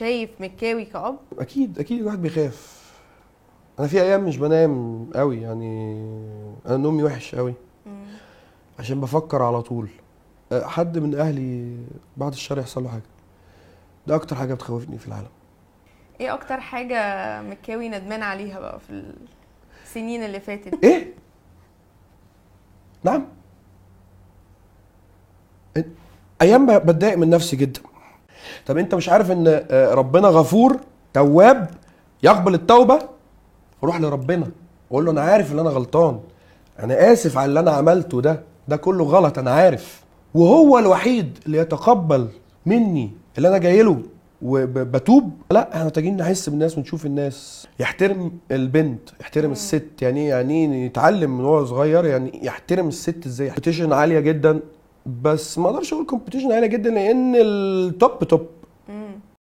شايف 0.00 0.30
مكاوي 0.40 0.84
كأب؟ 0.84 1.18
أكيد 1.38 1.78
أكيد 1.78 2.00
الواحد 2.00 2.22
بيخاف. 2.22 2.86
أنا 3.78 3.86
في 3.86 4.02
أيام 4.02 4.24
مش 4.24 4.36
بنام 4.36 5.06
قوي 5.14 5.40
يعني 5.42 5.94
أنا 6.66 6.76
نومي 6.76 7.02
وحش 7.02 7.34
قوي 7.34 7.54
مم. 7.86 8.06
عشان 8.78 9.00
بفكر 9.00 9.42
على 9.42 9.62
طول. 9.62 9.88
أه، 10.52 10.66
حد 10.66 10.98
من 10.98 11.14
أهلي 11.14 11.76
بعد 12.16 12.32
الشر 12.32 12.58
يحصل 12.58 12.82
له 12.82 12.88
حاجة. 12.88 13.02
ده 14.06 14.14
أكتر 14.14 14.36
حاجة 14.36 14.54
بتخوفني 14.54 14.98
في 14.98 15.06
العالم. 15.08 15.28
إيه 16.20 16.34
أكتر 16.34 16.60
حاجة 16.60 16.98
مكاوي 17.42 17.88
ندمان 17.88 18.22
عليها 18.22 18.60
بقى 18.60 18.80
في 18.80 19.02
السنين 19.84 20.22
اللي 20.24 20.40
فاتت؟ 20.40 20.84
إيه؟ 20.84 21.12
نعم. 23.04 23.26
ب- 26.66 26.86
بتضايق 26.86 27.18
من 27.18 27.30
نفسي 27.30 27.56
جدا. 27.56 27.80
طب 28.66 28.78
انت 28.78 28.94
مش 28.94 29.08
عارف 29.08 29.30
ان 29.30 29.44
آه، 29.70 29.94
ربنا 29.94 30.28
غفور 30.28 30.76
تواب 31.14 31.70
يقبل 32.22 32.54
التوبة؟ 32.54 32.98
روح 33.84 34.00
لربنا. 34.00 34.46
وقول 34.90 35.04
له 35.04 35.10
أنا 35.10 35.20
عارف 35.20 35.52
إن 35.52 35.58
أنا 35.58 35.70
غلطان. 35.70 36.20
أنا 36.82 37.12
آسف 37.12 37.38
على 37.38 37.48
اللي 37.48 37.60
أنا 37.60 37.70
عملته 37.70 38.20
ده. 38.20 38.42
ده 38.68 38.76
كله 38.76 39.04
غلط 39.04 39.38
أنا 39.38 39.50
عارف. 39.50 40.02
وهو 40.34 40.78
الوحيد 40.78 41.38
اللي 41.46 41.58
يتقبل 41.58 42.28
مني 42.66 43.10
اللي 43.36 43.48
أنا 43.48 43.58
جاي 43.58 43.82
له 43.82 43.98
وبتوب 44.42 45.30
لا 45.50 45.72
إحنا 45.72 45.84
محتاجين 45.84 46.16
نحس 46.16 46.48
بالناس 46.48 46.78
ونشوف 46.78 47.06
الناس. 47.06 47.66
يحترم 47.80 48.32
البنت 48.50 49.00
يحترم 49.20 49.52
الست. 49.52 49.86
يعني 50.02 50.26
إيه- 50.26 50.30
يعني 50.30 50.76
إيه؟ 50.76 50.86
يتعلم 50.86 51.38
من 51.38 51.44
هو 51.44 51.64
صغير. 51.64 52.04
يعني 52.04 52.40
يحترم 52.42 52.88
الست 52.88 53.26
إزاي؟ 53.26 53.46
كومبيتيشن 53.48 53.92
عالية 53.92 54.20
جدا. 54.20 54.60
بس 55.06 55.58
ما 55.58 55.66
أقدرش 55.70 55.92
أقول 55.92 56.06
competition 56.06 56.52
عالية 56.52 56.66
جدا 56.66 56.90
لأن 56.90 57.34
ال 57.36 57.58
top 57.58 58.24
top. 58.24 58.46